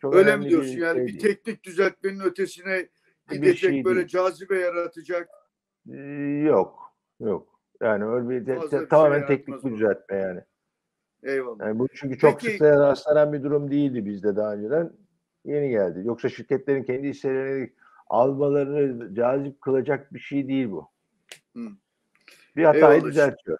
[0.00, 0.76] Çok Öyle mi diyorsun?
[0.76, 2.88] Bir yani şey bir teknik düzeltmenin ötesine
[3.30, 4.08] gidecek şey böyle değil.
[4.08, 5.28] cazibe yaratacak.
[5.90, 5.96] Ee,
[6.46, 6.94] yok.
[7.20, 7.51] Yok.
[7.82, 10.40] Yani öyle bir te, te, şey tamamen şey teknik bir düzeltme yani.
[11.22, 11.66] Eyvallah.
[11.66, 14.92] Yani bu çünkü çok Peki, rastlanan bir durum değildi bizde daha önceden.
[15.44, 16.00] Yeni geldi.
[16.04, 17.72] Yoksa şirketlerin kendi hisselerini
[18.06, 20.88] almalarını cazip kılacak bir şey değil bu.
[21.56, 21.68] Hı.
[22.56, 23.04] Bir hatayı Eyvallah.
[23.04, 23.58] düzeltiyor.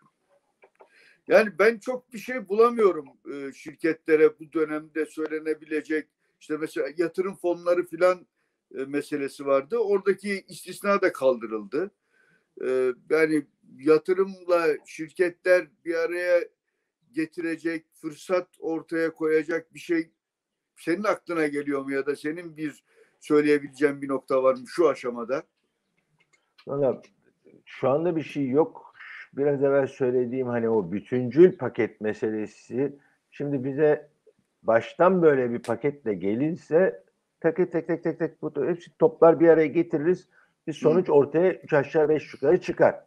[1.28, 6.08] Yani ben çok bir şey bulamıyorum e, şirketlere bu dönemde söylenebilecek.
[6.40, 8.26] İşte mesela yatırım fonları filan
[8.74, 9.76] e, meselesi vardı.
[9.78, 11.90] Oradaki istisna da kaldırıldı.
[12.64, 13.46] E, yani
[13.78, 16.40] yatırımla şirketler bir araya
[17.12, 20.10] getirecek, fırsat ortaya koyacak bir şey
[20.76, 22.84] senin aklına geliyor mu ya da senin bir
[23.20, 25.42] söyleyebileceğin bir nokta var mı şu aşamada?
[26.66, 27.02] Valla
[27.64, 28.94] şu anda bir şey yok.
[29.32, 32.98] Biraz evvel söylediğim hani o bütüncül paket meselesi
[33.30, 34.10] şimdi bize
[34.62, 37.04] baştan böyle bir paketle gelinse
[37.40, 40.28] tek tek tek tek tek tek bu hepsi toplar bir araya getiririz.
[40.66, 43.04] Bir sonuç ortaya üç aşağı beş yukarı çıkar.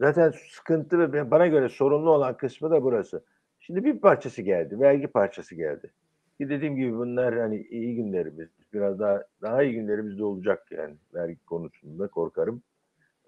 [0.00, 3.24] Zaten sıkıntı ve bana göre sorunlu olan kısmı da burası.
[3.60, 5.90] Şimdi bir parçası geldi, vergi parçası geldi.
[6.38, 10.94] Ki dediğim gibi bunlar hani iyi günlerimiz, biraz daha daha iyi günlerimiz de olacak yani
[11.14, 12.62] vergi konusunda korkarım.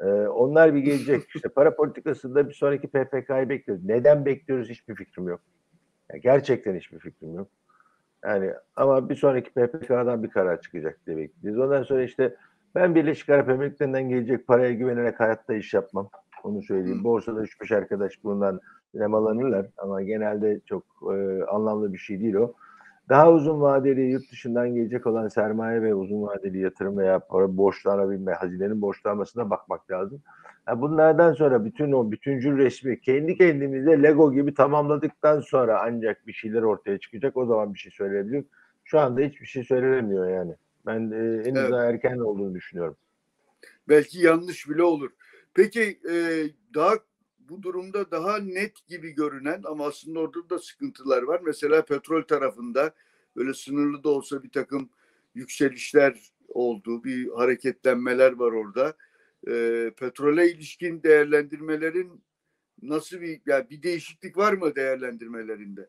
[0.00, 1.22] Ee, onlar bir gelecek.
[1.34, 3.84] İşte para politikasında bir sonraki PPK'yı bekliyoruz.
[3.84, 5.40] Neden bekliyoruz hiçbir fikrim yok.
[6.10, 7.48] Yani gerçekten hiçbir fikrim yok.
[8.24, 11.60] Yani ama bir sonraki PPK'dan bir karar çıkacak diye bekliyoruz.
[11.60, 12.36] Ondan sonra işte
[12.74, 16.10] ben Birleşik Arap Emirlikleri'nden gelecek paraya güvenerek hayatta iş yapmam.
[16.44, 17.04] Onu söyleyeyim.
[17.04, 18.60] Borsada 3-5 arkadaş bundan
[18.94, 20.82] nemalanırlar ama genelde çok
[21.14, 22.52] e, anlamlı bir şey değil o.
[23.08, 28.32] Daha uzun vadeli yurt dışından gelecek olan sermaye ve uzun vadeli yatırım veya para borçlanabilme,
[28.32, 30.22] hazinenin borçlanmasına bakmak lazım.
[30.68, 36.32] Yani bunlardan sonra bütün o bütüncül resmi kendi kendimize Lego gibi tamamladıktan sonra ancak bir
[36.32, 37.36] şeyler ortaya çıkacak.
[37.36, 38.46] O zaman bir şey söyleyebilirim.
[38.84, 40.54] Şu anda hiçbir şey söylenemiyor yani.
[40.86, 41.70] Ben e, henüz evet.
[41.70, 42.96] daha erken olduğunu düşünüyorum.
[43.88, 45.10] Belki yanlış bile olur.
[45.54, 46.44] Peki e,
[46.74, 46.94] daha
[47.38, 51.40] bu durumda daha net gibi görünen ama aslında orada da sıkıntılar var.
[51.44, 52.94] Mesela petrol tarafında
[53.36, 54.90] böyle sınırlı da olsa bir takım
[55.34, 57.04] yükselişler oldu.
[57.04, 58.96] Bir hareketlenmeler var orada.
[59.48, 62.22] E, petrole ilişkin değerlendirmelerin
[62.82, 65.88] nasıl bir yani bir değişiklik var mı değerlendirmelerinde?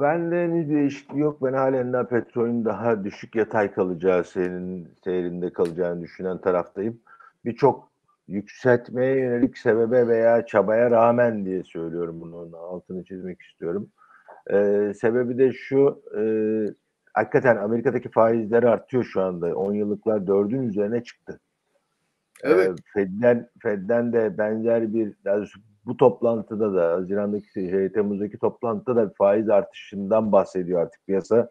[0.00, 1.42] Ben de henüz değişiklik yok.
[1.42, 7.00] Ben halen daha petrolün daha düşük yatay kalacağı senin seyrinde kalacağını düşünen taraftayım.
[7.44, 7.90] Birçok
[8.28, 12.56] yükseltmeye yönelik sebebe veya çabaya rağmen diye söylüyorum bunu.
[12.56, 13.88] Altını çizmek istiyorum.
[14.50, 16.22] Ee, sebebi de şu e,
[17.14, 19.56] hakikaten Amerika'daki faizler artıyor şu anda.
[19.56, 21.40] 10 yıllıklar 4'ün üzerine çıktı.
[22.42, 22.68] Evet.
[22.68, 25.14] Ee, Fed'den, Fed'den de benzer bir
[25.88, 31.48] bu toplantıda da Haziran'daki şey, Temmuz'daki toplantıda da faiz artışından bahsediyor artık piyasa.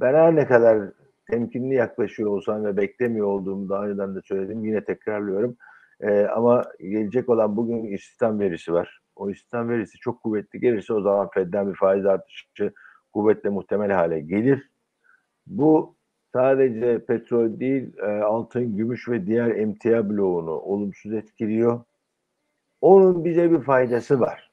[0.00, 0.92] Ben her ne kadar
[1.30, 4.64] temkinli yaklaşıyor olsam ve beklemiyor olduğumu daha önceden de söyledim.
[4.64, 5.56] Yine tekrarlıyorum
[6.00, 9.00] e, ama gelecek olan bugün istihdam verisi var.
[9.16, 12.72] O istihdam verisi çok kuvvetli gelirse o zaman Fed'den bir faiz artışı
[13.12, 14.70] kuvvetle muhtemel hale gelir.
[15.46, 15.96] Bu
[16.32, 21.80] sadece petrol değil, e, altın, gümüş ve diğer emtia bloğunu olumsuz etkiliyor.
[22.80, 24.50] Onun bize bir faydası var.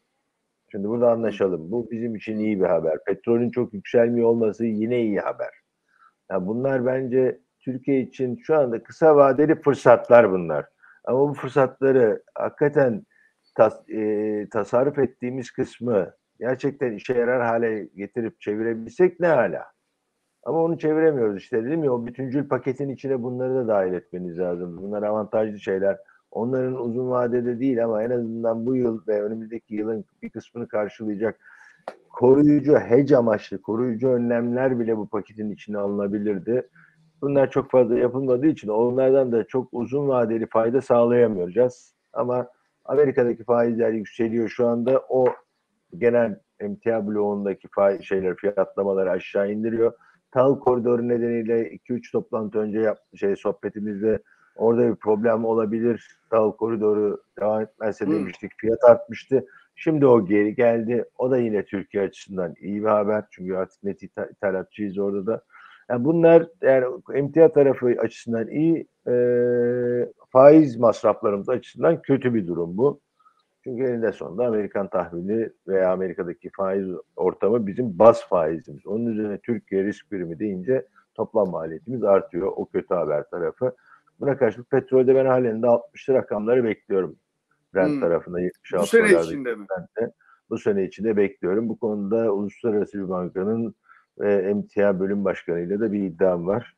[0.72, 1.72] Şimdi burada anlaşalım.
[1.72, 3.04] Bu bizim için iyi bir haber.
[3.06, 5.50] Petrolün çok yükselmiyor olması yine iyi haber.
[6.32, 10.66] Yani bunlar bence Türkiye için şu anda kısa vadeli fırsatlar bunlar.
[11.06, 13.04] Ama bu fırsatları hakikaten
[13.56, 19.66] tas, e, tasarruf ettiğimiz kısmı gerçekten işe yarar hale getirip çevirebilsek ne hala.
[20.44, 24.78] Ama onu çeviremiyoruz işte dedim ya o bütüncül paketin içine bunları da dahil etmeniz lazım.
[24.82, 25.98] Bunlar avantajlı şeyler.
[26.32, 31.40] Onların uzun vadede değil ama en azından bu yıl ve önümüzdeki yılın bir kısmını karşılayacak
[32.10, 36.70] koruyucu, hedge amaçlı koruyucu önlemler bile bu paketin içine alınabilirdi.
[37.22, 41.96] Bunlar çok fazla yapılmadığı için onlardan da çok uzun vadeli fayda sağlayamayacağız.
[42.13, 42.48] Ama
[42.86, 45.04] Amerika'daki faizler yükseliyor şu anda.
[45.10, 45.26] O
[45.98, 49.94] genel emtia bloğundaki faiz şeyler fiyatlamaları aşağı indiriyor.
[50.32, 54.20] Tal koridoru nedeniyle 2-3 toplantı önce yap, şey sohbetimizde
[54.58, 56.17] orada bir problem olabilir.
[56.30, 58.52] Tal koridoru devam etmezse demiştik.
[58.58, 59.46] Fiyat artmıştı.
[59.76, 61.06] Şimdi o geri geldi.
[61.17, 63.24] O da yine Türkiye açısından iyi bir haber.
[63.32, 65.43] Çünkü artık net ithal- ithalatçıyız orada da.
[65.89, 69.13] Yani bunlar yani emtia tarafı açısından iyi, e,
[70.30, 73.00] faiz masraflarımız açısından kötü bir durum bu.
[73.63, 78.88] Çünkü eninde sonunda Amerikan tahvili veya Amerika'daki faiz ortamı bizim baz faizimiz.
[78.88, 82.52] Onun üzerine Türkiye risk birimi deyince toplam maliyetimiz artıyor.
[82.56, 83.76] O kötü haber tarafı.
[84.19, 87.19] Buna karşılık petrolde ben halen de 60'lı rakamları bekliyorum.
[87.73, 87.99] Brent Hmm.
[87.99, 89.65] tarafında 76 Bu sene içinde mi?
[89.69, 90.15] Brent'te.
[90.49, 91.69] Bu sene içinde bekliyorum.
[91.69, 93.75] Bu konuda Uluslararası bir bankanın
[94.19, 96.75] ve emtia bölüm başkanıyla da bir iddiam var.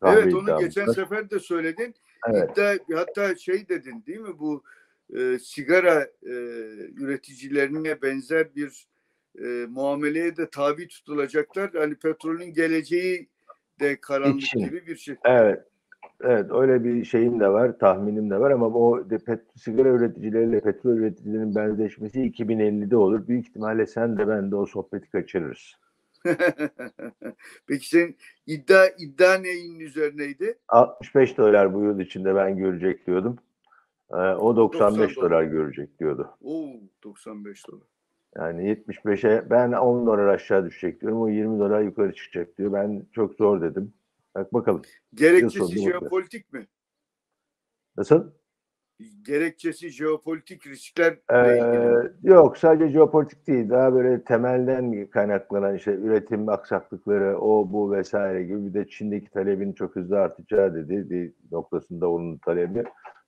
[0.00, 0.94] Kahve Evet onu geçen var.
[0.94, 1.94] sefer de söyledin.
[2.30, 2.50] Evet.
[2.52, 4.62] İddia, hatta şey dedin değil mi bu
[5.18, 6.32] e, sigara e,
[6.96, 8.86] üreticilerine benzer bir
[9.44, 11.70] e, muameleye de tabi tutulacaklar.
[11.74, 13.28] Hani petrolün geleceği
[13.80, 14.58] de karanlık İçin.
[14.58, 15.16] gibi bir şey.
[15.24, 15.62] Evet.
[16.26, 20.60] Evet öyle bir şeyim de var, tahminim de var ama o de pet, sigara üreticileriyle
[20.60, 23.28] petrol üreticilerinin benzeşmesi 2050'de olur.
[23.28, 25.74] Büyük ihtimalle sen de ben de o sohbeti kaçırırız.
[27.66, 30.58] Peki senin iddia iddia neyin üzerineydi?
[30.68, 33.38] 65 dolar bu yıl içinde ben görecek diyordum.
[34.10, 35.30] Ee, o 95 90 dolar.
[35.30, 36.30] dolar görecek diyordu.
[36.44, 36.68] Oo
[37.04, 37.86] 95 dolar.
[38.36, 41.22] Yani 75'e ben 10 dolar aşağı düşecek diyorum.
[41.22, 42.72] O 20 dolar yukarı çıkacak diyor.
[42.72, 43.92] Ben çok zor dedim.
[44.34, 44.82] Bak bakalım.
[45.14, 46.66] Gerekçesi jeopolitik mi?
[47.96, 48.30] Nasıl?
[49.22, 53.70] Gerekçesi jeopolitik risklerle Ee, yok sadece jeopolitik değil.
[53.70, 59.72] Daha böyle temelden kaynaklanan işte üretim aksaklıkları o bu vesaire gibi bir de Çin'deki talebin
[59.72, 61.10] çok hızlı artacağı dedi.
[61.10, 62.84] Bir noktasında onun talebi.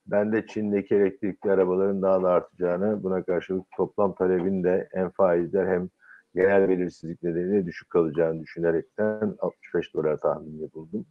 [0.07, 5.67] Ben de Çin'deki elektrikli arabaların daha da artacağını buna karşılık toplam talebin de hem faizler
[5.67, 5.89] hem
[6.37, 11.05] genel belirsizlik nedeniyle düşük kalacağını düşünerekten 65 dolar tahmini buldum.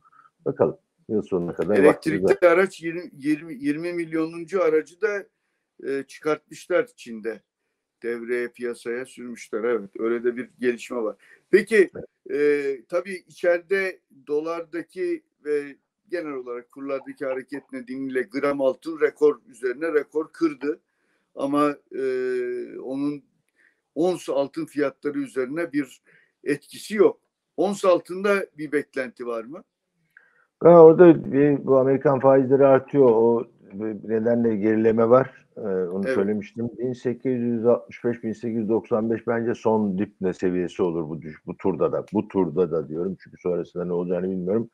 [0.44, 1.76] Bakalım yıl sonuna kadar.
[1.76, 5.26] Elektrikli araç 20, 20, 20 milyonuncu aracı da
[5.86, 7.42] e, çıkartmışlar Çin'de.
[8.02, 9.64] Devreye piyasaya sürmüşler.
[9.64, 11.16] Evet öyle de bir gelişme var.
[11.50, 11.90] Peki
[12.32, 15.76] e, tabii içeride dolardaki ve
[16.08, 20.80] genel olarak kurlardaki hareket nedeniyle gram altın rekor üzerine rekor kırdı.
[21.34, 22.02] Ama e,
[22.78, 23.24] onun
[23.96, 26.02] ons altın fiyatları üzerine bir
[26.44, 27.18] etkisi yok.
[27.56, 29.62] Ons altında bir beklenti var mı?
[30.62, 33.08] Ha, orada bir, bu Amerikan faizleri artıyor.
[33.08, 33.44] O
[34.04, 35.46] nedenle gerileme var.
[35.56, 36.14] Ee, onu Evet.
[36.14, 36.70] söylemiştim.
[36.78, 42.04] 1865-1895 bence son dip ne seviyesi olur bu düş- bu turda da.
[42.12, 44.70] Bu turda da diyorum çünkü sonrasında ne olacağını bilmiyorum.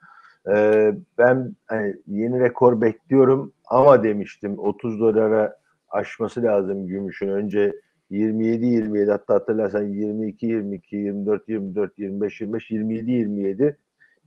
[0.49, 5.57] Ee, ben hani, yeni rekor bekliyorum ama demiştim 30 dolara
[5.89, 7.29] aşması lazım gümüşün.
[7.29, 7.73] Önce
[8.13, 13.79] 27 27 hatta hatırlarsan 22 22 24 24 25 25 27 27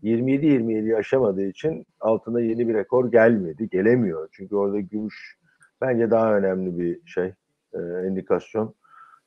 [0.03, 3.69] 27-27'yi aşamadığı için altına yeni bir rekor gelmedi.
[3.69, 4.29] Gelemiyor.
[4.31, 5.37] Çünkü orada gümüş
[5.81, 7.33] bence daha önemli bir şey,
[7.73, 8.73] e, endikasyon.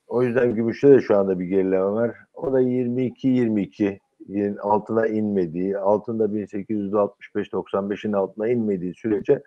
[0.07, 2.17] O yüzden gümüşte de şu anda bir gerileme var.
[2.35, 3.99] O da 22-22
[4.61, 9.43] altına inmediği, altında 1865-95'in altına inmediği sürece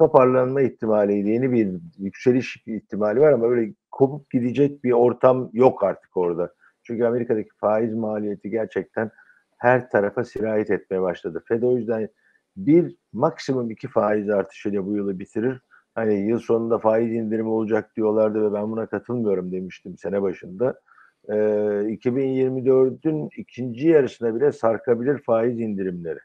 [0.00, 6.16] toparlanma ihtimaliyle yeni bir yükseliş ihtimali var ama böyle kopup gidecek bir ortam yok artık
[6.16, 6.54] orada.
[6.82, 9.10] Çünkü Amerika'daki faiz maliyeti gerçekten
[9.58, 11.42] her tarafa sirayet etmeye başladı.
[11.48, 12.08] Fed o yüzden
[12.56, 15.60] bir maksimum iki faiz artışıyla bu yılı bitirir.
[15.94, 20.80] Hani yıl sonunda faiz indirimi olacak diyorlardı ve ben buna katılmıyorum demiştim sene başında.
[21.28, 26.18] Ee, 2024'ün ikinci yarısına bile sarkabilir faiz indirimleri.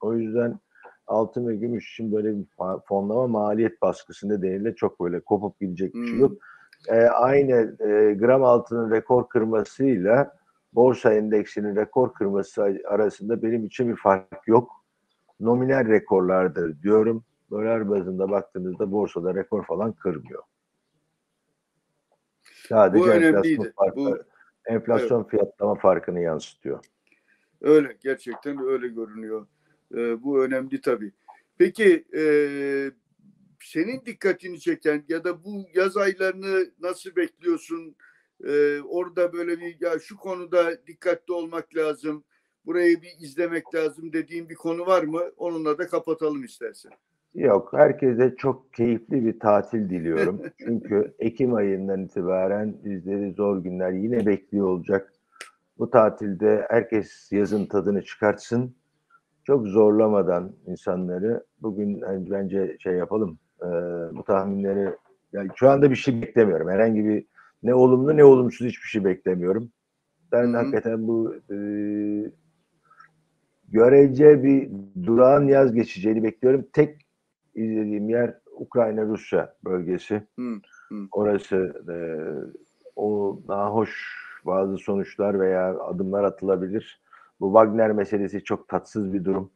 [0.00, 0.58] O yüzden
[1.06, 2.44] altın ve gümüş için böyle bir
[2.88, 6.20] fonlama maliyet baskısı nedeniyle çok böyle kopup gidecek bir şey Hmm.
[6.20, 6.32] yok.
[6.88, 10.36] Ee, aynı e, gram altının rekor kırmasıyla
[10.72, 14.70] borsa endeksinin rekor kırması arasında benim için bir fark yok.
[15.40, 17.24] Nominal rekorlardır diyorum.
[17.50, 20.42] Dolar bazında baktığınızda borsada rekor falan kırmıyor.
[22.68, 24.18] Sadece Bu enflasyon, farkı, Bu-
[24.66, 26.84] enflasyon fiyatlama farkını yansıtıyor.
[27.60, 29.46] Öyle gerçekten öyle görünüyor.
[29.94, 31.12] Ee, bu önemli tabii.
[31.58, 32.22] Peki e,
[33.64, 37.96] senin dikkatini çeken ya da bu yaz aylarını nasıl bekliyorsun?
[38.44, 42.24] Ee, orada böyle bir ya şu konuda dikkatli olmak lazım.
[42.66, 45.20] Burayı bir izlemek lazım dediğin bir konu var mı?
[45.36, 46.92] Onunla da kapatalım istersen.
[47.34, 50.42] Yok, herkese çok keyifli bir tatil diliyorum.
[50.58, 55.12] Çünkü Ekim ayından itibaren bizleri zor günler yine bekliyor olacak.
[55.78, 58.76] Bu tatilde herkes yazın tadını çıkartsın.
[59.46, 63.38] Çok zorlamadan insanları bugün yani bence şey yapalım.
[63.62, 63.66] e,
[64.16, 64.94] bu tahminleri
[65.32, 66.68] yani şu anda bir şey beklemiyorum.
[66.68, 67.24] Herhangi bir
[67.62, 69.70] ne olumlu ne olumsuz hiçbir şey beklemiyorum.
[70.32, 70.56] Ben Hı hı.
[70.56, 71.56] hakikaten bu e,
[73.68, 74.70] görece bir
[75.06, 76.66] durağan yaz geçeceğini bekliyorum.
[76.72, 77.06] Tek
[77.54, 80.22] izlediğim yer Ukrayna-Rusya bölgesi.
[80.38, 80.52] Hı,
[80.88, 80.96] hı.
[81.12, 81.96] Orası e,
[82.96, 84.16] o nahoş
[84.46, 87.00] bazı sonuçlar veya adımlar atılabilir.
[87.40, 89.50] Bu Wagner meselesi çok tatsız bir durum.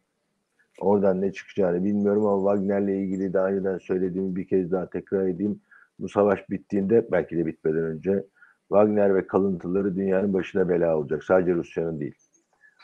[0.80, 5.60] Oradan ne çıkacağını bilmiyorum ama Wagner'le ilgili daha önceden söylediğimi bir kez daha tekrar edeyim.
[5.98, 8.24] Bu savaş bittiğinde belki de bitmeden önce
[8.68, 11.24] Wagner ve kalıntıları dünyanın başına bela olacak.
[11.24, 12.14] Sadece Rusya'nın değil.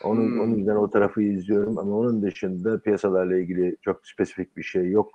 [0.03, 0.39] Onun, Hmm.
[0.39, 5.09] onun yüzden o tarafı izliyorum ama onun dışında piyasalarla ilgili çok spesifik bir şey yok.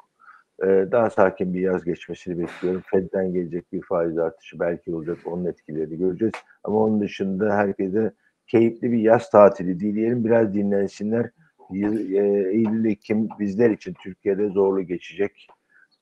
[0.64, 2.82] Ee, daha sakin bir yaz geçmesini bekliyorum.
[2.86, 5.18] Fed'den gelecek bir faiz artışı belki olacak.
[5.24, 6.32] Onun etkilerini göreceğiz.
[6.64, 8.12] Ama onun dışında herkese
[8.52, 10.24] keyifli bir yaz tatili dileyelim.
[10.24, 11.30] Biraz dinlensinler.
[11.70, 15.46] Yıl- e, Eylül, Ekim bizler için Türkiye'de zorlu geçecek.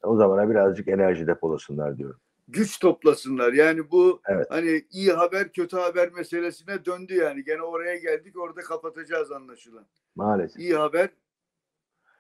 [0.03, 2.21] O zamana birazcık enerji depolasınlar diyorum.
[2.49, 3.53] Güç toplasınlar.
[3.53, 4.47] Yani bu Evet.
[4.51, 7.45] hani iyi haber kötü haber meselesine döndü yani.
[7.45, 9.87] Gene oraya geldik orada kapatacağız anlaşılan.
[10.17, 10.61] Maalesef.
[10.61, 11.09] İyi haber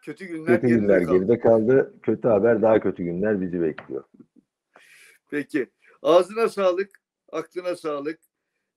[0.02, 1.18] kötü günler Kötü geride günler kaldı.
[1.18, 1.94] geride kaldı.
[2.02, 4.04] Kötü haber daha kötü günler bizi bekliyor.
[5.30, 5.70] Peki.
[6.02, 6.90] Ağzına sağlık,
[7.32, 8.18] aklına sağlık.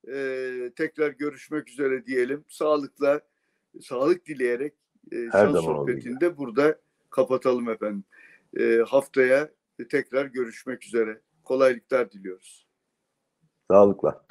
[0.07, 2.45] Ee, tekrar görüşmek üzere diyelim.
[2.47, 3.21] Sağlıkla,
[3.81, 4.73] sağlık dileyerek
[5.11, 6.79] e, Her şans sohbetinde burada
[7.09, 8.03] kapatalım efendim.
[8.59, 9.49] Ee, haftaya
[9.89, 11.21] tekrar görüşmek üzere.
[11.43, 12.67] Kolaylıklar diliyoruz.
[13.71, 14.25] Sağlıkla.